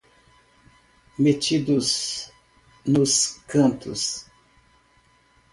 Metidos 1.19 2.31
nos 2.85 3.37
cantos? 3.45 4.25